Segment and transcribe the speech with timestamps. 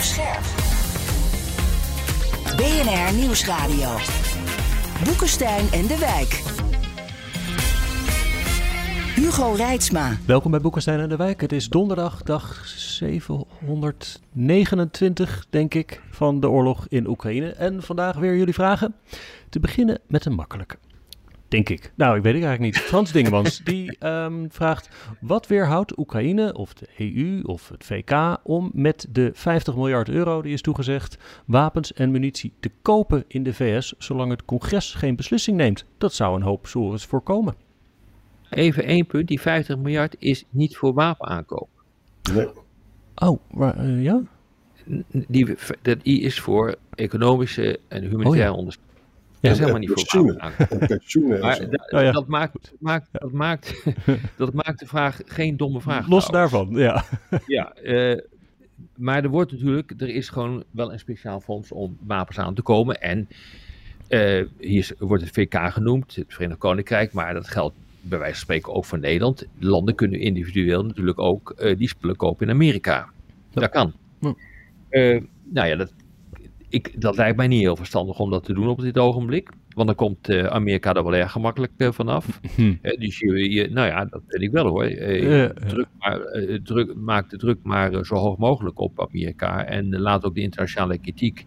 [0.00, 0.42] Scherp.
[2.56, 3.88] BNR Nieuwsradio.
[5.04, 6.42] Boekenstein en de Wijk.
[9.14, 10.16] Hugo Reitsma.
[10.26, 11.40] Welkom bij Boekenstein en de Wijk.
[11.40, 17.50] Het is donderdag, dag 729, denk ik, van de oorlog in Oekraïne.
[17.50, 18.94] En vandaag weer jullie vragen.
[19.48, 20.76] Te beginnen met een makkelijke.
[21.48, 21.92] Denk ik.
[21.94, 22.84] Nou, ik weet het eigenlijk niet.
[22.84, 24.88] Frans Dingemans, die um, vraagt...
[25.20, 30.42] Wat weerhoudt Oekraïne of de EU of het VK om met de 50 miljard euro
[30.42, 31.18] die is toegezegd...
[31.44, 33.94] wapens en munitie te kopen in de VS...
[33.98, 35.84] zolang het congres geen beslissing neemt?
[35.98, 37.54] Dat zou een hoop sores voorkomen.
[38.50, 39.28] Even één punt.
[39.28, 41.68] Die 50 miljard is niet voor wapenaankoop.
[42.32, 42.48] Nee.
[43.14, 44.20] Oh, maar, uh, ja?
[45.10, 48.58] Die, dat is voor economische en humanitaire oh, ja.
[48.58, 48.85] ondersteuning.
[49.40, 49.96] Ja, dat is helemaal niet voor
[50.86, 51.40] pensioenen.
[51.40, 52.12] maar dat, oh, ja.
[52.12, 53.84] dat, maakt, maakt, dat, maakt,
[54.36, 56.08] dat maakt de vraag geen domme vraag.
[56.08, 57.04] Los daarvan, ja.
[57.46, 58.20] Ja, uh,
[58.96, 62.62] maar er wordt natuurlijk, er is gewoon wel een speciaal fonds om wapens aan te
[62.62, 63.00] komen.
[63.00, 63.28] En
[64.08, 68.42] uh, hier wordt het VK genoemd, het Verenigd Koninkrijk, maar dat geldt bij wijze van
[68.42, 69.46] spreken ook voor Nederland.
[69.58, 73.08] Landen kunnen individueel natuurlijk ook uh, die spullen kopen in Amerika.
[73.50, 73.60] Ja.
[73.60, 73.92] Dat kan.
[74.20, 74.34] Ja.
[75.44, 75.92] nou ja, dat
[76.68, 79.50] ik, dat lijkt mij niet heel verstandig om dat te doen op dit ogenblik.
[79.68, 82.40] Want dan komt uh, Amerika er wel erg gemakkelijk uh, vanaf.
[82.56, 82.74] Hm.
[82.82, 84.84] Uh, dus je, je, nou ja, dat weet ik wel hoor.
[84.86, 86.20] Druk maar,
[86.62, 89.64] druk, maak de druk maar zo hoog mogelijk op Amerika.
[89.64, 91.46] En laat ook de internationale kritiek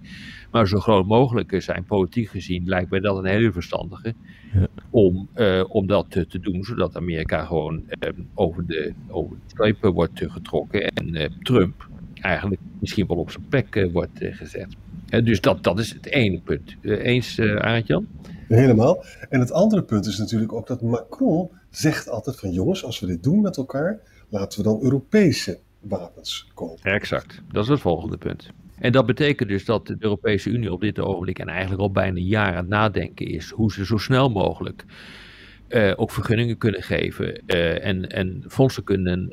[0.52, 1.84] maar zo groot mogelijk zijn.
[1.84, 4.14] Politiek gezien lijkt mij dat een hele verstandige.
[4.54, 4.68] Ja.
[4.90, 5.30] Om,
[5.68, 7.84] om dat te, doen, zodat Amerika gewoon
[8.34, 10.88] over, de, over de streep wordt getrokken.
[10.88, 14.76] En Trump eigenlijk misschien wel op zijn plek wordt gezet
[15.10, 16.76] dus dat, dat is het ene punt.
[16.82, 18.08] Eh, eens, uh, Arend-Jan?
[18.48, 19.04] Helemaal.
[19.30, 23.08] En het andere punt is natuurlijk ook dat Macron zegt altijd van jongens, als we
[23.08, 26.92] dit doen met elkaar, laten we dan Europese wapens kopen.
[26.92, 27.42] Exact.
[27.52, 28.50] Dat is het volgende punt.
[28.80, 32.18] En dat betekent dus dat de Europese Unie op dit ogenblik en eigenlijk al bijna
[32.18, 34.86] een jaar aan het nadenken is hoe ze zo snel mogelijk
[35.70, 39.30] uh, ook vergunningen kunnen geven uh, en, en fondsen kunnen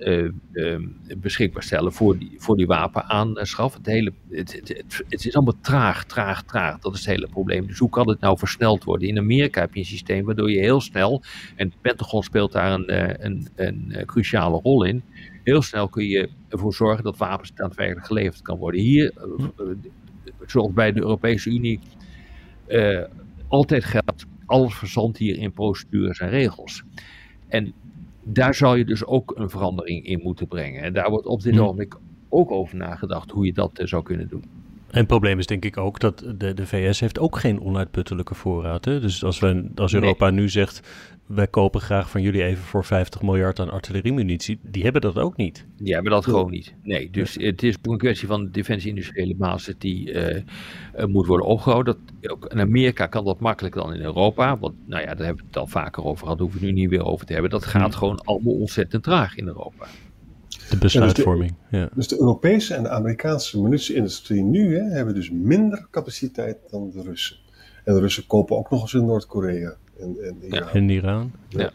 [0.53, 0.77] uh,
[1.17, 3.75] beschikbaar stellen voor die, voor die wapenaanschaf.
[3.75, 6.79] Het, hele, het, het, het, is allemaal traag, traag, traag.
[6.79, 7.67] Dat is het hele probleem.
[7.67, 9.09] Dus hoe kan het nou versneld worden?
[9.09, 11.23] In Amerika heb je een systeem waardoor je heel snel,
[11.57, 15.03] en het Pentagon speelt daar een, een, een, cruciale rol in,
[15.45, 18.81] heel snel kun je ervoor zorgen dat wapens daadwerkelijk geleverd kan worden.
[18.81, 19.13] Hier,
[20.47, 21.81] zoals bij de Europese Unie,
[23.49, 26.83] altijd geldt alles verzandt hier in procedures en regels.
[27.49, 27.73] En
[28.23, 30.83] daar zou je dus ook een verandering in moeten brengen.
[30.83, 31.97] En daar wordt op dit ogenblik
[32.29, 34.45] ook over nagedacht hoe je dat uh, zou kunnen doen.
[34.97, 38.35] En het probleem is denk ik ook dat de, de VS heeft ook geen onuitputtelijke
[38.35, 38.85] voorraad.
[38.85, 39.01] Hè?
[39.01, 40.89] Dus als, we, als Europa nu zegt,
[41.27, 45.37] wij kopen graag van jullie even voor 50 miljard aan artilleriemunitie, die hebben dat ook
[45.37, 45.67] niet.
[45.79, 46.75] Die hebben dat gewoon niet.
[46.83, 50.43] Nee, dus het is een kwestie van de defensie-industriële basis die uh,
[51.07, 51.97] moet worden opgehouden.
[52.21, 54.59] Dat, ook in Amerika kan dat makkelijker dan in Europa.
[54.59, 56.81] Want nou ja, daar hebben we het al vaker over gehad, daar hoeven we nu
[56.81, 57.51] niet weer over te hebben.
[57.51, 57.93] Dat gaat hmm.
[57.93, 59.87] gewoon allemaal ontzettend traag in Europa.
[60.71, 61.51] De besluitvorming.
[61.51, 61.89] Dus de, ja.
[61.95, 67.03] dus de Europese en de Amerikaanse munitie-industrie nu hè, hebben dus minder capaciteit dan de
[67.03, 67.37] Russen.
[67.85, 70.67] En de Russen kopen ook nog eens in Noord-Korea en, en Iran.
[70.67, 70.73] Ja.
[70.73, 71.33] In Iran.
[71.49, 71.71] Ja.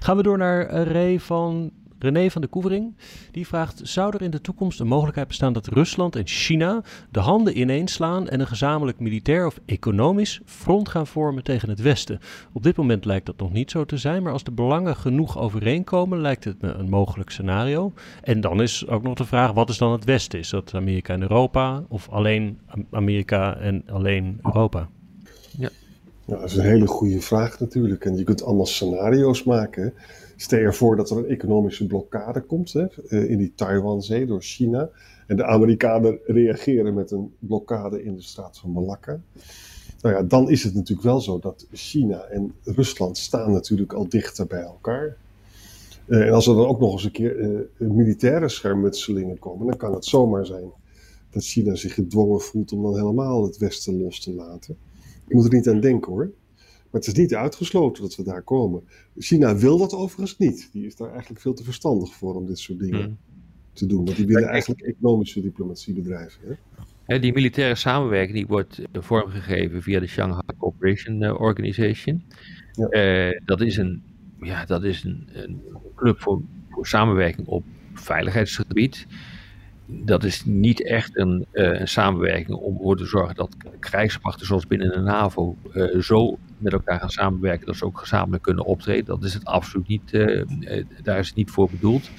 [0.00, 2.96] Gaan we door naar Ray van René van de Koevering
[3.30, 7.20] die vraagt: Zou er in de toekomst een mogelijkheid bestaan dat Rusland en China de
[7.20, 12.20] handen ineens slaan en een gezamenlijk militair of economisch front gaan vormen tegen het Westen?
[12.52, 15.38] Op dit moment lijkt dat nog niet zo te zijn, maar als de belangen genoeg
[15.38, 17.92] overeenkomen, lijkt het me een mogelijk scenario.
[18.22, 20.38] En dan is ook nog de vraag: wat is dan het Westen?
[20.38, 22.58] Is dat Amerika en Europa of alleen
[22.90, 24.88] Amerika en alleen Europa?
[25.58, 25.70] Ja.
[26.24, 28.04] Nou, dat is een hele goede vraag natuurlijk.
[28.04, 29.94] En je kunt allemaal scenario's maken.
[30.40, 34.42] Stel je voor dat er een economische blokkade komt hè, eh, in die Taiwanzee door
[34.42, 34.90] China.
[35.26, 39.20] En de Amerikanen reageren met een blokkade in de straat van Malakka.
[40.00, 44.08] Nou ja, dan is het natuurlijk wel zo dat China en Rusland staan natuurlijk al
[44.08, 45.16] dichter bij elkaar.
[46.06, 49.76] Uh, en als er dan ook nog eens een keer uh, militaire schermutselingen komen, dan
[49.76, 50.70] kan het zomaar zijn
[51.30, 54.76] dat China zich gedwongen voelt om dan helemaal het Westen los te laten.
[55.26, 56.30] Je moet er niet aan denken hoor.
[56.90, 58.82] Maar het is niet uitgesloten dat we daar komen.
[59.16, 60.68] China wil dat overigens niet.
[60.72, 63.18] Die is daar eigenlijk veel te verstandig voor om dit soort dingen hmm.
[63.72, 64.04] te doen.
[64.04, 66.58] Want die willen eigenlijk economische diplomatie bedrijven.
[67.04, 67.18] Hè?
[67.18, 72.22] die militaire samenwerking die wordt eh, vormgegeven via de Shanghai Cooperation eh, Organization.
[72.72, 73.28] Ja.
[73.28, 74.02] Uh, dat is een,
[74.40, 75.60] ja, dat is een, een
[75.94, 76.40] club voor,
[76.70, 77.64] voor samenwerking op
[77.94, 79.06] veiligheidsgebied
[79.88, 84.66] dat is niet echt een, uh, een, samenwerking om ervoor te zorgen dat krijgsmachten zoals
[84.66, 89.04] binnen de NAVO uh, zo met elkaar gaan samenwerken dat ze ook gezamenlijk kunnen optreden.
[89.04, 90.44] Dat is het absoluut niet, uh,
[91.02, 92.10] daar is het niet voor bedoeld.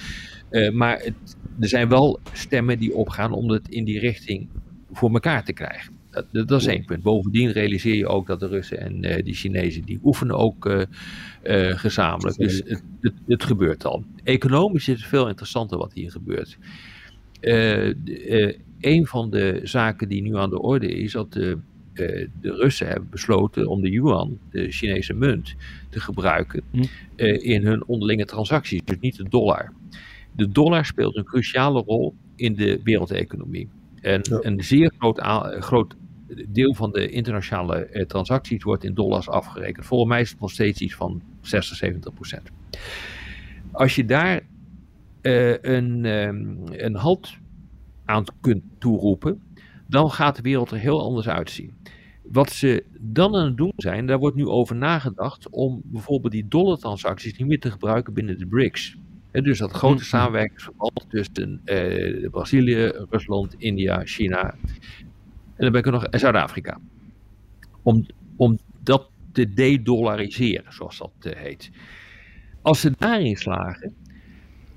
[0.52, 4.50] Uh, maar het, er zijn wel stemmen die opgaan om het in die richting
[4.92, 5.98] voor elkaar te krijgen.
[6.12, 7.04] Dat, dat, is één punt.
[7.04, 10.88] Bovendien realiseer je ook dat de Russen en uh, die Chinezen die oefenen ook
[11.72, 12.38] gezamenlijk.
[12.38, 14.04] Dus het, het, het, gebeurt al.
[14.24, 16.58] Economisch is het veel interessanter wat hier gebeurt.
[18.80, 21.58] een van de zaken die nu aan de orde is, dat de,
[22.42, 25.56] de Russen hebben besloten om de yuan, de Chinese munt,
[25.90, 26.84] te gebruiken hm.
[27.24, 28.82] in hun onderlinge transacties.
[28.86, 29.74] Dus niet de dollar.
[30.36, 33.70] De dollar speelt een cruciale rol in de wereldeconomie.
[34.02, 34.40] En ja.
[34.42, 35.20] een zeer groot,
[35.64, 35.96] groot,
[36.48, 39.86] deel van de internationale eh, transacties wordt in dollars afgerekend.
[39.86, 42.52] Volgens mij is het nog steeds iets van 60, 70 procent.
[43.72, 44.42] Als je daar
[45.22, 47.38] uh, een, um, een halt
[48.06, 49.42] aan kunt toeroepen,
[49.90, 51.78] dan gaat de wereld er heel anders uitzien.
[52.24, 56.48] Wat ze dan aan het doen zijn, daar wordt nu over nagedacht om bijvoorbeeld die
[56.48, 58.98] dollartransacties niet meer te gebruiken binnen de BRICS.
[59.32, 64.56] En dus dat grote samenwerkingsverband tussen uh, Brazilië, Rusland, India, China
[65.60, 66.80] en dan ben ik er nog Zuid-Afrika.
[67.82, 71.72] Om, om dat te de-dollariseren, zoals dat uh, heet.
[72.62, 73.96] Als ze daarin slagen,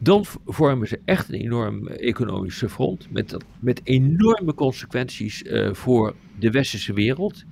[0.02, 3.10] dan vormen ze echt een enorm economische front.
[3.10, 7.44] Met, met enorme consequenties uh, voor de westerse wereld.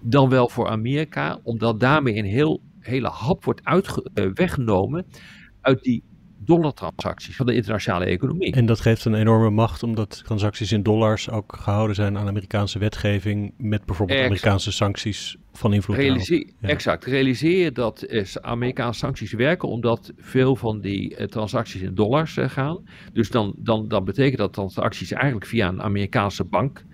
[0.00, 5.06] Dan wel voor Amerika, omdat daarmee een heel, hele hap wordt uh, weggenomen
[5.60, 6.02] uit die
[6.44, 8.52] dollartransacties van de internationale economie.
[8.52, 12.78] En dat geeft een enorme macht, omdat transacties in dollars ook gehouden zijn aan Amerikaanse
[12.78, 14.34] wetgeving, met bijvoorbeeld exact.
[14.34, 15.96] Amerikaanse sancties van invloed.
[15.96, 16.68] Realiseer, ja.
[16.68, 17.04] Exact.
[17.04, 18.06] Realiseer je dat
[18.40, 22.84] Amerikaanse sancties werken, omdat veel van die uh, transacties in dollars uh, gaan.
[23.12, 26.84] Dus dan, dan, dan betekent dat transacties eigenlijk via een Amerikaanse bank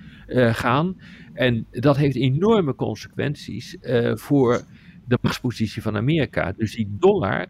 [0.52, 1.00] gaan.
[1.34, 3.76] En dat heeft enorme consequenties
[4.14, 4.62] voor
[5.06, 6.52] de machtspositie van Amerika.
[6.52, 7.46] Dus die dollar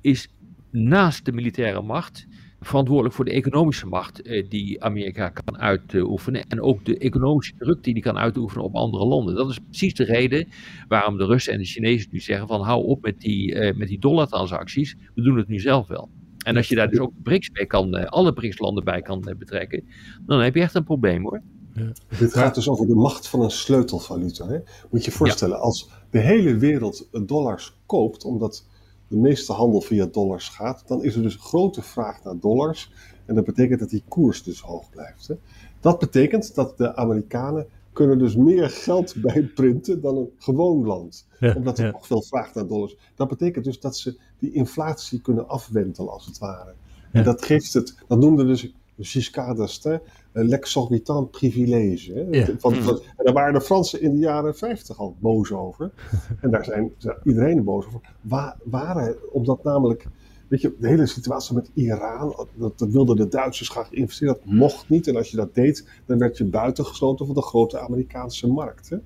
[0.00, 0.28] is
[0.72, 2.26] naast de militaire macht
[2.64, 6.44] verantwoordelijk voor de economische macht eh, die Amerika kan uitoefenen.
[6.48, 9.34] En ook de economische druk die die kan uitoefenen op andere landen.
[9.34, 10.48] Dat is precies de reden
[10.88, 13.88] waarom de Russen en de Chinezen nu zeggen van hou op met die, uh, met
[13.88, 14.96] die dollartransacties.
[15.14, 16.10] We doen het nu zelf wel.
[16.44, 19.34] En als je daar dus ook BRICS bij kan, uh, alle BRICS-landen bij kan uh,
[19.34, 19.84] betrekken,
[20.26, 21.42] dan heb je echt een probleem hoor.
[21.74, 21.92] Ja.
[22.18, 24.46] Dit gaat dus over de macht van een sleutelvaluta.
[24.46, 24.58] Hè?
[24.90, 25.62] Moet je je voorstellen, ja.
[25.62, 28.66] als de hele wereld dollars koopt, omdat
[29.12, 32.92] de meeste handel via dollars gaat, dan is er dus grote vraag naar dollars.
[33.24, 35.28] En dat betekent dat die koers dus hoog blijft.
[35.28, 35.34] Hè.
[35.80, 41.26] Dat betekent dat de Amerikanen kunnen dus meer geld bijprinten dan een gewoon land.
[41.40, 41.90] Ja, omdat er ja.
[41.90, 42.96] nog veel vraag naar dollars.
[43.14, 46.74] Dat betekent dus dat ze die inflatie kunnen afwentelen als het ware.
[47.12, 47.18] Ja.
[47.18, 50.00] En dat geeft het, dat noemde dus Giscard d'Estaing
[50.32, 52.12] l'exorbitant privilege.
[52.12, 52.38] Hè?
[52.38, 52.46] Ja.
[52.58, 55.90] Van, van, en daar waren de Fransen in de jaren 50 al boos over.
[56.42, 56.92] en daar zijn
[57.24, 58.00] iedereen boos over.
[58.20, 60.06] Waar, waren, omdat namelijk,
[60.48, 64.44] weet je, de hele situatie met Iran, dat, dat wilden de Duitsers graag investeren, dat
[64.44, 65.06] mocht niet.
[65.06, 68.88] En als je dat deed, dan werd je buitengesloten van de grote Amerikaanse markt.
[68.88, 68.96] Hè?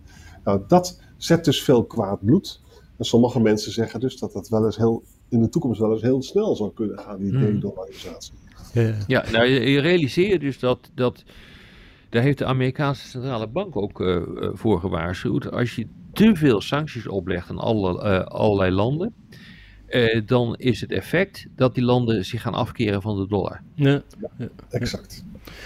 [0.44, 2.61] Nou, dat zet dus veel kwaad bloed.
[2.96, 6.02] En sommige mensen zeggen dus dat dat wel eens heel, in de toekomst wel eens
[6.02, 8.32] heel snel zou kunnen gaan, die de-dollarisatie.
[8.82, 11.25] Ja, ja nou, je, je realiseert dus dat, dat.
[12.08, 15.50] Daar heeft de Amerikaanse centrale bank ook uh, voor gewaarschuwd.
[15.50, 19.14] Als je te veel sancties oplegt aan alle, uh, allerlei landen.
[19.88, 23.61] Uh, dan is het effect dat die landen zich gaan afkeren van de dollar.
[23.75, 24.02] Ja,
[24.38, 25.25] ja exact.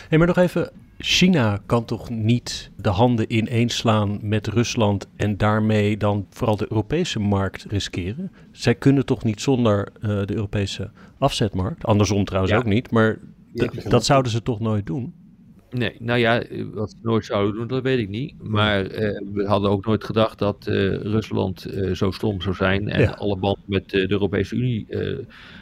[0.08, 5.96] Hey, maar nog even, China kan toch niet de handen ineenslaan met Rusland en daarmee
[5.96, 8.32] dan vooral de Europese markt riskeren?
[8.52, 11.84] Zij kunnen toch niet zonder uh, de Europese afzetmarkt?
[11.84, 12.58] Andersom trouwens ja.
[12.58, 13.18] ook niet, maar
[13.88, 15.14] dat zouden ze toch nooit doen?
[15.70, 18.34] Nee, nou ja, wat ze nooit zouden doen, dat weet ik niet.
[18.42, 22.88] Maar uh, we hadden ook nooit gedacht dat uh, Rusland uh, zo stom zou zijn
[22.88, 23.10] en ja.
[23.10, 24.86] alle banden met de Europese Unie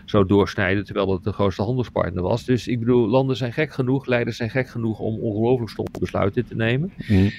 [0.05, 2.45] zou doorsnijden, terwijl het de grootste handelspartner was.
[2.45, 6.47] Dus ik bedoel, landen zijn gek genoeg, leiders zijn gek genoeg om ongelooflijk stomme besluiten
[6.47, 6.93] te nemen.
[7.09, 7.31] Mm.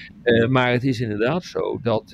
[0.52, 2.08] maar het is inderdaad zo dat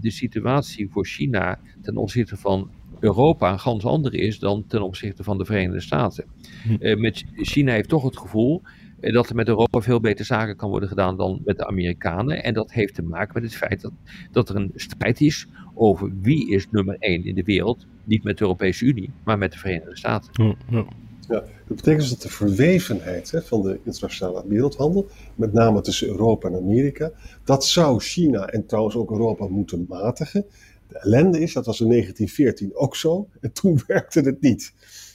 [0.00, 5.24] de situatie voor China ten opzichte van Europa een gans andere is dan ten opzichte
[5.24, 6.24] van de Verenigde Staten.
[6.64, 7.00] Mm.
[7.00, 8.62] met China heeft toch het gevoel
[9.10, 12.42] dat er met Europa veel beter zaken kan worden gedaan dan met de Amerikanen.
[12.42, 13.92] En dat heeft te maken met het feit dat,
[14.30, 17.86] dat er een strijd is over wie is nummer één in de wereld.
[18.04, 20.30] Niet met de Europese Unie, maar met de Verenigde Staten.
[20.32, 20.84] Ja, ja.
[21.28, 26.08] ja dat betekent dus dat de verwevenheid hè, van de internationale wereldhandel, met name tussen
[26.08, 27.10] Europa en Amerika,
[27.44, 30.44] dat zou China en trouwens ook Europa moeten matigen.
[30.88, 34.72] De ellende is, dat was in 1914 ook zo, en toen werkte het niet.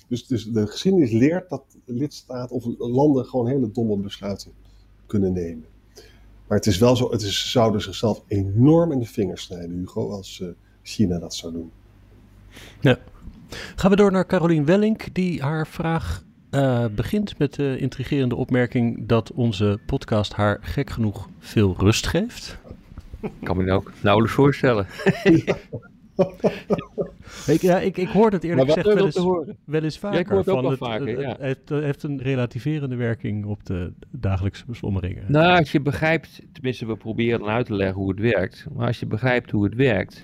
[0.07, 4.51] Dus, dus de geschiedenis leert dat lidstaten of landen gewoon hele domme besluiten
[5.05, 5.65] kunnen nemen.
[6.47, 10.09] Maar het is wel zo, het is, zouden zichzelf enorm in de vingers snijden, Hugo,
[10.09, 10.49] als uh,
[10.81, 11.71] China dat zou doen.
[12.81, 12.97] Ja.
[13.75, 18.35] Gaan we door naar Carolien Wellink, die haar vraag uh, eh, begint met de intrigerende
[18.35, 22.57] opmerking dat onze podcast haar gek genoeg veel rust geeft.
[23.21, 24.87] Ik kan me nou ook nauwelijks voorstellen.
[27.47, 29.57] Ik, ja, ik, ik hoor het eerlijk gezegd wel eens, horen.
[29.65, 30.19] wel eens vaker.
[30.19, 31.27] ik hoor het ook wel het, vaker, het- ja.
[31.29, 35.23] het heeft, het heeft een relativerende werking op de dagelijkse beslommeringen.
[35.27, 38.67] Nou, als je begrijpt, tenminste we proberen dan uit te leggen hoe het werkt.
[38.75, 40.23] Maar als je begrijpt hoe het werkt,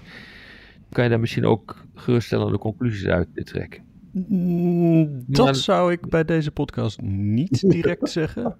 [0.90, 3.82] kan je daar misschien ook geruststellende conclusies uit trekken.
[4.12, 8.56] Mm, dat Maar- zou ik bij deze podcast niet direct zeggen.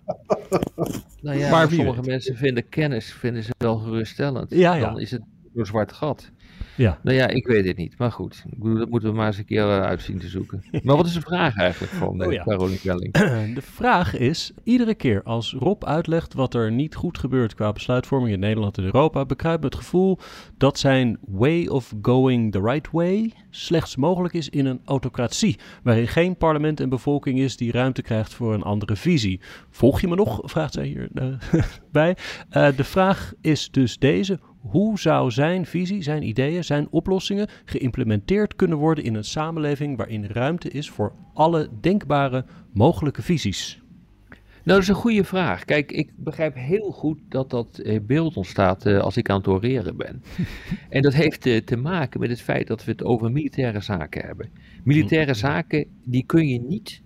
[1.22, 2.06] Nou ja, Maar sommige weet.
[2.06, 4.50] mensen vinden kennis vinden ze wel geruststellend.
[4.52, 4.86] Ja, ja.
[4.86, 5.22] Dan is het
[5.56, 6.32] een zwart gat.
[6.76, 7.00] Ja.
[7.04, 7.98] Nou ja, ik weet het niet.
[7.98, 10.64] Maar goed, dat moeten we maar eens een keer eh, uitzien te zoeken.
[10.84, 12.44] Maar wat is de vraag eigenlijk van eh, Oh ja.
[12.44, 13.14] Caroline Welling?
[13.56, 18.34] De vraag is, iedere keer als Rob uitlegt wat er niet goed gebeurt qua besluitvorming
[18.34, 20.20] in Nederland en Europa, bekruipt me het gevoel
[20.58, 26.08] dat zijn way of going the right way slechts mogelijk is in een autocratie, waarin
[26.08, 29.40] geen parlement en bevolking is die ruimte krijgt voor een andere visie.
[29.70, 30.42] Volg je me nog?
[30.44, 31.28] Vraagt zij hier eh,
[31.92, 32.18] bij.
[32.50, 34.40] De vraag is dus deze.
[34.64, 40.26] Hoe zou zijn visie, zijn ideeën, zijn oplossingen geïmplementeerd kunnen worden in een samenleving waarin
[40.26, 43.82] ruimte is voor alle denkbare mogelijke visies?
[44.30, 45.66] Nou, dat is een goede vraag.
[45.66, 49.48] Kijk, ik begrijp heel goed dat dat eh, beeld ontstaat eh, als ik aan het
[49.48, 50.24] oreren ben.
[50.90, 54.26] en dat heeft eh, te maken met het feit dat we het over militaire zaken
[54.26, 54.50] hebben.
[54.84, 57.02] Militaire zaken, die kun je niet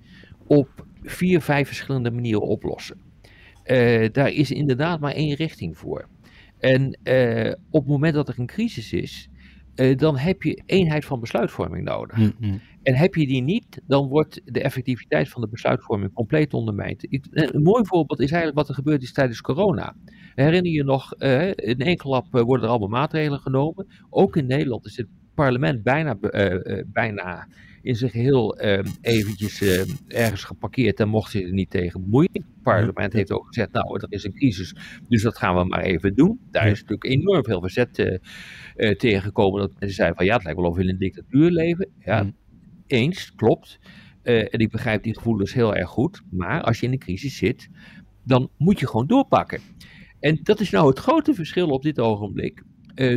[0.47, 2.97] op vier, vijf verschillende manieren oplossen.
[4.11, 6.07] Daar is inderdaad maar één richting voor.
[6.59, 9.29] En eh, op het moment dat er een crisis is,
[9.75, 12.31] eh, dan heb je eenheid van besluitvorming nodig.
[12.83, 17.07] En heb je die niet, dan wordt de effectiviteit van de besluitvorming compleet ondermijnd.
[17.31, 19.95] Een mooi voorbeeld is eigenlijk wat er gebeurd is tijdens corona.
[20.35, 23.87] Herinner je nog, eh, in één klap worden er allemaal maatregelen genomen.
[24.09, 26.17] Ook in Nederland is het parlement bijna,
[26.85, 27.47] bijna
[27.87, 32.29] in zijn geheel eh, eventjes eh, ergens geparkeerd en mocht zich er niet tegen bemoeien.
[32.33, 34.75] Het parlement heeft ook gezegd, nou, er is een crisis,
[35.07, 36.39] dus dat gaan we maar even doen.
[36.51, 38.17] Daar is natuurlijk enorm veel verzet eh,
[38.75, 39.59] eh, tegengekomen.
[39.61, 41.89] Dat mensen zeiden van, ja, het lijkt wel of we in een dictatuur leven.
[41.99, 42.35] Ja, Mm.
[42.87, 43.79] eens, klopt.
[44.21, 46.21] Eh, en ik begrijp die gevoelens heel erg goed.
[46.29, 47.69] Maar als je in een crisis zit,
[48.23, 49.59] dan moet je gewoon doorpakken.
[50.19, 52.63] En dat is nou het grote verschil op dit ogenblik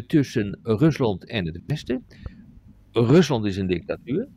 [0.06, 2.04] tussen Rusland en het Westen.
[2.92, 4.28] Rusland is een dictatuur.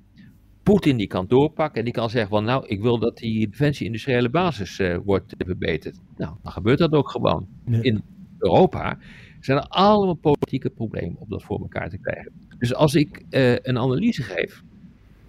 [0.63, 4.29] Poetin die kan doorpakken en die kan zeggen van nou, ik wil dat die defensie-industriële
[4.29, 5.99] basis eh, wordt verbeterd.
[6.17, 7.47] Nou, dan gebeurt dat ook gewoon.
[7.65, 7.81] Ja.
[7.81, 8.03] In
[8.37, 8.97] Europa
[9.39, 12.31] zijn er allemaal politieke problemen om dat voor elkaar te krijgen.
[12.57, 14.63] Dus als ik eh, een analyse geef,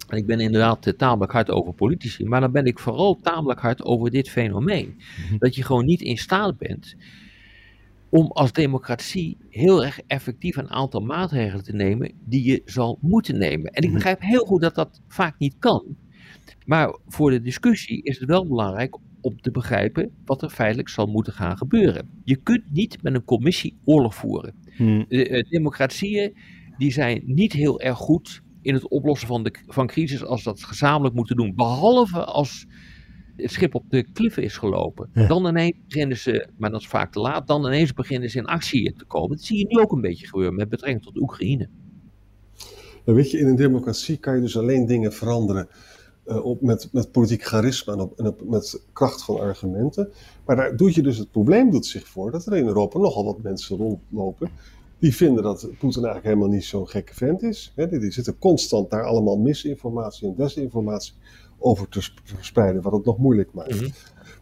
[0.09, 3.59] en ik ben inderdaad eh, tamelijk hard over politici, maar dan ben ik vooral tamelijk
[3.59, 4.95] hard over dit fenomeen.
[5.27, 5.37] Mhm.
[5.37, 6.95] Dat je gewoon niet in staat bent
[8.15, 13.37] om als democratie heel erg effectief een aantal maatregelen te nemen die je zal moeten
[13.37, 13.71] nemen.
[13.71, 13.93] En ik Mhm.
[13.93, 15.95] begrijp heel goed dat dat vaak niet kan.
[16.65, 21.05] Maar voor de discussie is het wel belangrijk om te begrijpen wat er feitelijk zal
[21.05, 22.09] moeten gaan gebeuren.
[22.23, 24.53] Je kunt niet met een commissie oorlog voeren.
[24.75, 26.37] Hm, De, eh, democratieën
[26.77, 30.63] die zijn niet heel erg goed in het oplossen van, de, van crisis als dat
[30.63, 31.55] gezamenlijk moeten doen.
[31.55, 32.65] Behalve als
[33.35, 35.09] het schip op de kliffen is gelopen.
[35.13, 35.27] Ja.
[35.27, 38.45] Dan ineens beginnen ze, maar dat is vaak te laat, dan ineens beginnen ze in
[38.45, 39.37] actie te komen.
[39.37, 41.67] Dat zie je nu ook een beetje gebeuren met betrekking tot Oekraïne.
[43.05, 45.67] Nou, weet je, in een democratie kan je dus alleen dingen veranderen
[46.23, 50.11] eh, op, met, met politiek charisma en, op, en op, met kracht van argumenten.
[50.45, 53.25] Maar daar doet je dus het probleem doet zich voor dat er in Europa nogal
[53.25, 54.49] wat mensen rondlopen
[54.99, 57.71] die vinden dat Poetin eigenlijk helemaal niet zo'n gekke vent is.
[57.75, 61.13] Hè, die, die zitten constant daar allemaal misinformatie en desinformatie
[61.65, 63.75] over te sp- verspreiden, wat het nog moeilijk maakt.
[63.81, 63.89] Mhm.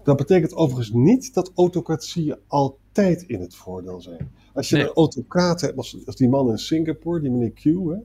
[0.03, 4.31] Dat betekent overigens niet dat autocratieën altijd in het voordeel zijn.
[4.53, 4.85] Als je Nee.
[4.85, 7.97] een autocraat hebt, als, als die man in Singapore, die meneer Q, hè,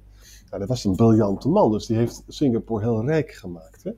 [0.51, 3.83] ja, dat was een briljante man, dus die heeft Singapore heel rijk gemaakt.
[3.85, 3.91] Hè.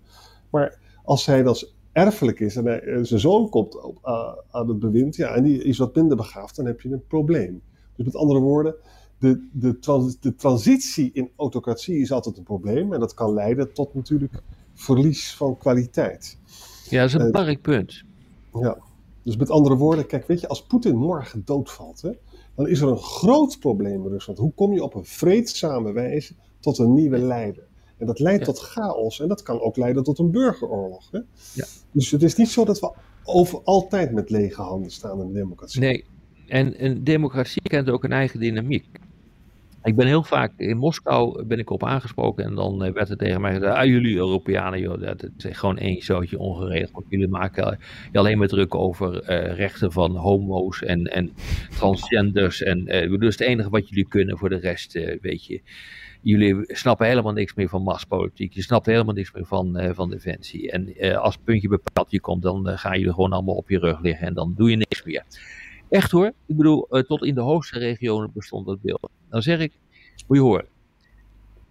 [0.50, 1.56] Maar als hij dan
[1.92, 3.98] erfelijk is en hij- zijn zoon komt op,
[4.50, 7.62] aan het bewind, ja, en die is wat minder begaafd, dan heb je een probleem.
[7.96, 8.74] Dus met andere woorden,
[9.18, 13.72] de, de, trans- de transitie in autocratie is altijd een probleem en dat kan leiden
[13.72, 14.32] tot natuurlijk
[14.80, 16.38] verlies van kwaliteit.
[16.88, 18.02] Ja, dat is een Eh, belangrijk punt.
[18.60, 18.78] Ja,
[19.24, 22.10] dus met andere woorden, kijk, weet je, als Poetin morgen doodvalt, hè,
[22.54, 24.38] dan is er een groot probleem in Rusland.
[24.38, 27.68] Hoe kom je op een vreedzame wijze tot een nieuwe leider?
[27.98, 28.52] En dat leidt Ja.
[28.52, 31.10] tot chaos en dat kan ook leiden tot een burgeroorlog.
[31.10, 31.18] Hè?
[31.54, 31.66] Ja.
[31.92, 32.94] Dus het is niet zo dat we
[33.24, 35.80] over altijd met lege handen staan in een democratie.
[35.80, 36.04] Nee,
[36.46, 38.86] en een democratie kent ook een eigen dynamiek.
[39.82, 43.16] Ik ben heel vaak in Moskou ben ik op aangesproken en dan eh, werd er
[43.16, 47.04] tegen mij gezegd, ah jullie Europeanen, joh, dat is gewoon één zootje ongeregeld.
[47.08, 47.78] Jullie maken
[48.12, 51.30] je alleen maar druk over eh, rechten van homo's en, en
[51.78, 55.60] transgenders en eh, dus het enige wat jullie kunnen voor de rest, weet je.
[56.20, 58.52] jullie snappen helemaal niks meer van machtspolitiek.
[58.52, 60.70] Je snapt helemaal niks meer van, uh, van defensie.
[60.70, 63.68] En uh, als het puntje bepaald je komt, dan uh, gaan jullie gewoon allemaal op
[63.68, 65.24] je rug liggen en dan doe je niks meer.
[65.90, 66.26] Echt hoor.
[66.46, 69.10] Ik bedoel, tot in de hoogste regionen bestond dat beeld.
[69.28, 69.72] Dan zeg ik,
[70.26, 70.66] moet je horen.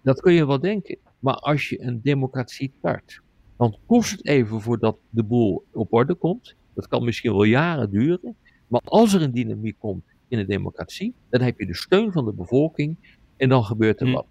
[0.02, 0.98] Dat kun je wel denken.
[1.18, 3.20] Maar als je een democratie start,
[3.56, 6.54] dan kost het even voordat de boel op orde komt.
[6.74, 8.36] Dat kan misschien wel jaren duren.
[8.68, 12.24] Maar als er een dynamiek komt in een democratie, dan heb je de steun van
[12.24, 12.96] de bevolking
[13.36, 14.12] en dan gebeurt er Hm.
[14.12, 14.26] wat.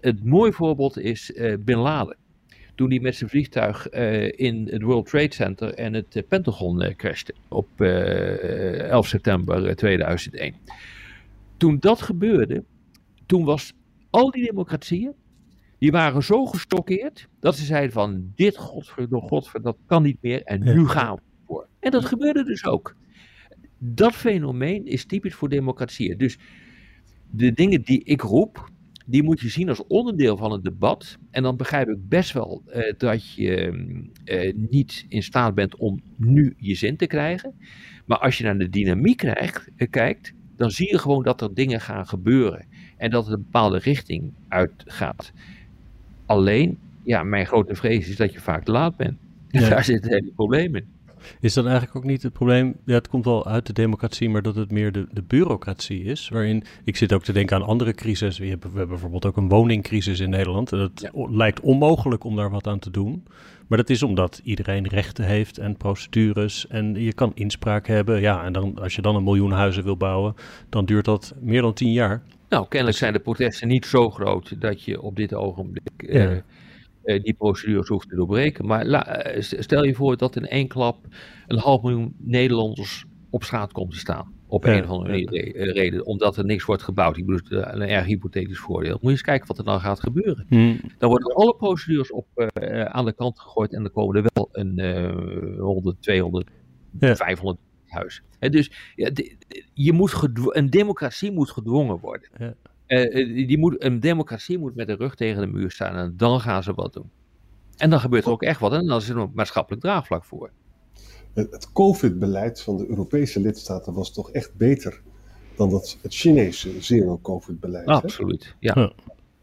[0.00, 2.16] Het mooie voorbeeld is eh, Bin Laden.
[2.80, 6.82] Toen hij met zijn vliegtuig eh, in het World Trade Center en het eh, Pentagon
[6.82, 10.54] eh, crashte op eh, 11 september eh, 2001.
[11.56, 12.64] Toen dat gebeurde,
[13.26, 13.72] toen was
[14.10, 15.12] al die democratieën,
[15.78, 20.42] die waren zo gestokkeerd dat ze zeiden van dit godverdomme godver, dat kan niet meer
[20.42, 21.66] en nu gaan we voor.
[21.80, 22.96] En dat gebeurde dus ook.
[23.78, 26.18] Dat fenomeen is typisch voor democratieën.
[26.18, 26.38] Dus
[27.30, 28.70] de dingen die ik roep,
[29.10, 31.18] die moet je zien als onderdeel van het debat.
[31.30, 33.72] En dan begrijp ik best wel eh, dat je
[34.24, 37.54] eh, niet in staat bent om nu je zin te krijgen.
[38.04, 41.54] Maar als je naar de dynamiek krijgt, eh, kijkt, dan zie je gewoon dat er
[41.54, 42.66] dingen gaan gebeuren.
[42.96, 45.32] En dat het een bepaalde richting uitgaat.
[46.26, 49.18] Alleen, ja, mijn grote vrees is dat je vaak te laat bent.
[49.52, 49.68] Ja.
[49.68, 50.86] Daar zit het hele probleem in.
[51.40, 54.42] Is dan eigenlijk ook niet het probleem, ja, het komt wel uit de democratie, maar
[54.42, 57.94] dat het meer de, de bureaucratie is, waarin, ik zit ook te denken aan andere
[57.94, 61.08] crises, we hebben, we hebben bijvoorbeeld ook een woningcrisis in Nederland, en Ja.
[61.12, 63.24] o- lijkt onmogelijk om daar wat aan te doen,
[63.66, 68.44] maar dat is omdat iedereen rechten heeft en procedures en je kan inspraak hebben, ja,
[68.44, 70.34] en dan, als je dan een miljoen huizen wil bouwen,
[70.68, 72.22] dan duurt dat meer dan tien jaar.
[72.48, 76.30] Nou, kennelijk zijn de protesten niet zo groot dat je op dit ogenblik Ja.
[76.30, 76.36] eh,
[77.04, 78.66] die procedures hoeft te doorbreken.
[78.66, 80.96] Maar la- eh, st- stel je voor dat in één klap
[81.46, 84.34] een half miljoen Nederlanders op straat komt te staan.
[84.46, 85.24] Op Ja, een of andere ja.
[85.42, 87.16] eh, reden, omdat er niks wordt gebouwd.
[87.16, 88.92] Ik bedoel, een erg hypothetisch voordeel.
[88.92, 90.46] Moet je eens kijken wat er dan gaat gebeuren.
[90.98, 94.48] Dan worden alle procedures op, eh, aan de kant gegooid en dan komen er wel
[94.52, 96.48] een eh 100, 200,
[97.00, 97.16] Ja.
[97.16, 98.24] 500 huizen.
[98.38, 98.72] Dus
[99.74, 102.28] je moet een democratie moet gedwongen worden.
[102.90, 106.14] Eh, eh, die moet, een democratie moet met de rug tegen de muur staan en
[106.16, 107.10] dan gaan ze wat doen.
[107.76, 110.50] En dan gebeurt er ook echt wat en dan is er ook maatschappelijk draagvlak voor.
[111.34, 115.00] Het, COVID-beleid van de Europese lidstaten was toch echt beter
[115.56, 117.86] dan dat, het Chinese zero-COVID-beleid.
[117.86, 117.92] hè?
[117.92, 118.54] Absoluut.
[118.58, 118.72] Ja.
[118.76, 118.92] Ja.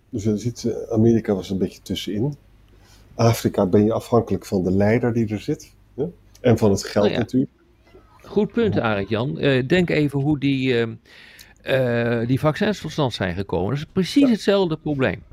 [0.09, 2.35] Dus je ziet, eh, Amerika was een beetje tussenin.
[3.15, 5.73] Afrika ben je afhankelijk van de leider die er zit.
[5.95, 6.05] hè?
[6.41, 7.19] En van het geld Nou ja.
[7.19, 7.51] natuurlijk.
[8.21, 9.39] Goed punt, Arend Jan.
[9.39, 10.97] Eh, denk even hoe die,
[11.61, 13.69] eh, die vaccins tot stand zijn gekomen.
[13.69, 15.23] Dat is precies hetzelfde probleem.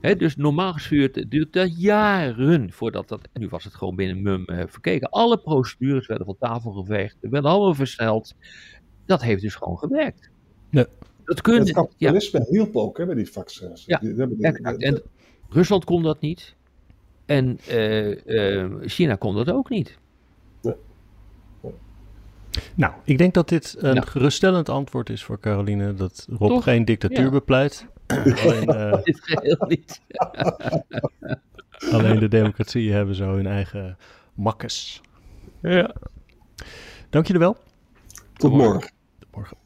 [0.00, 3.28] Hè, dus normaal gestuurd duurt dat jaren voordat dat.
[3.32, 5.10] Nu was het gewoon binnen mum eh, verkeken.
[5.10, 8.34] Alle procedures werden van tafel geveegd, werden allemaal versneld.
[9.06, 10.30] Dat heeft dus gewoon gewerkt.
[10.70, 10.86] Ja.
[11.24, 11.74] Dat kun Het je.
[11.74, 13.84] Ja, kapitalisme hielp ook hè, bij die vaccins.
[13.86, 14.14] Ja, Die
[14.76, 15.02] En
[15.48, 16.54] Rusland kon dat niet.
[17.26, 19.98] En eh, eh, China kon dat ook niet.
[22.74, 24.06] Nou, ik denk dat dit een Nou.
[24.06, 26.62] geruststellend antwoord is voor Caroline, dat Rob Toch?
[26.62, 27.30] geen dictatuur Ja.
[27.30, 27.86] bepleit.
[28.44, 30.00] Alleen, eh, Dit geheel niet.
[31.92, 33.96] alleen de democratieën hebben zo hun eigen
[34.34, 35.00] makkes.
[35.62, 35.94] Ja.
[37.10, 37.56] Dank jullie wel.
[38.32, 38.92] Tot morgen.
[39.32, 39.56] Morgen.